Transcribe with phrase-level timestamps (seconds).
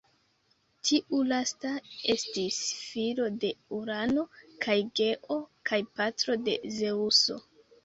[0.87, 1.73] Tiu lasta
[2.13, 2.57] estis
[2.87, 4.25] filo de Urano
[4.67, 5.39] kaj Geo,
[5.73, 7.41] kaj patro de Zeŭso.